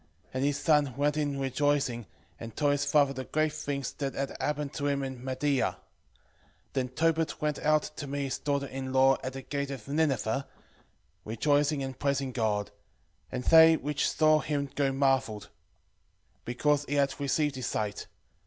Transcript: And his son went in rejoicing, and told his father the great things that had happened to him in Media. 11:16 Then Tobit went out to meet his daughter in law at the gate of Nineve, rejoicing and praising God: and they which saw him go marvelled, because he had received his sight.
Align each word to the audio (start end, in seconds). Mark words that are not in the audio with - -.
And 0.33 0.43
his 0.43 0.57
son 0.57 0.95
went 0.97 1.15
in 1.15 1.39
rejoicing, 1.39 2.07
and 2.39 2.55
told 2.55 2.71
his 2.71 2.85
father 2.85 3.13
the 3.13 3.23
great 3.23 3.53
things 3.53 3.91
that 3.99 4.15
had 4.15 4.35
happened 4.41 4.73
to 4.73 4.87
him 4.87 5.03
in 5.03 5.23
Media. 5.23 5.77
11:16 6.73 6.73
Then 6.73 6.89
Tobit 6.89 7.39
went 7.39 7.59
out 7.59 7.83
to 7.97 8.07
meet 8.07 8.23
his 8.23 8.39
daughter 8.39 8.65
in 8.65 8.91
law 8.93 9.17
at 9.23 9.33
the 9.33 9.43
gate 9.43 9.69
of 9.69 9.87
Nineve, 9.87 10.45
rejoicing 11.23 11.83
and 11.83 11.99
praising 11.99 12.31
God: 12.31 12.71
and 13.31 13.43
they 13.43 13.77
which 13.77 14.09
saw 14.09 14.39
him 14.39 14.71
go 14.75 14.91
marvelled, 14.91 15.49
because 16.45 16.83
he 16.85 16.95
had 16.95 17.19
received 17.19 17.53
his 17.55 17.67
sight. 17.67 18.07